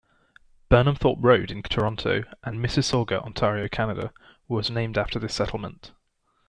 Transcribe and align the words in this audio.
Burnhamthorpe 0.71 1.19
Road 1.21 1.51
in 1.51 1.61
Toronto 1.61 2.23
and 2.43 2.57
Mississauga, 2.57 3.21
Ontario, 3.23 3.67
Canada 3.67 4.11
was 4.47 4.71
named 4.71 4.97
after 4.97 5.19
this 5.19 5.35
settlement. 5.35 5.91